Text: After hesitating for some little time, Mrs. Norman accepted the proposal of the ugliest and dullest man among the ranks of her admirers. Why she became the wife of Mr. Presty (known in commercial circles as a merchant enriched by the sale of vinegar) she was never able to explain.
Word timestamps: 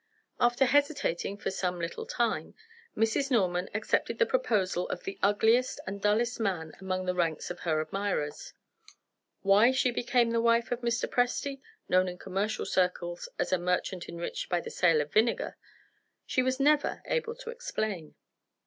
After 0.39 0.65
hesitating 0.65 1.37
for 1.37 1.51
some 1.51 1.77
little 1.79 2.07
time, 2.07 2.55
Mrs. 2.97 3.29
Norman 3.29 3.69
accepted 3.71 4.17
the 4.17 4.25
proposal 4.25 4.89
of 4.89 5.03
the 5.03 5.19
ugliest 5.21 5.79
and 5.85 6.01
dullest 6.01 6.39
man 6.39 6.71
among 6.81 7.05
the 7.05 7.13
ranks 7.13 7.51
of 7.51 7.59
her 7.59 7.79
admirers. 7.79 8.51
Why 9.43 9.69
she 9.69 9.91
became 9.91 10.31
the 10.31 10.41
wife 10.41 10.71
of 10.71 10.81
Mr. 10.81 11.07
Presty 11.07 11.61
(known 11.87 12.07
in 12.07 12.17
commercial 12.17 12.65
circles 12.65 13.29
as 13.37 13.51
a 13.53 13.59
merchant 13.59 14.09
enriched 14.09 14.49
by 14.49 14.59
the 14.59 14.71
sale 14.71 15.01
of 15.01 15.13
vinegar) 15.13 15.55
she 16.25 16.41
was 16.41 16.59
never 16.59 17.03
able 17.05 17.35
to 17.35 17.51
explain. 17.51 18.15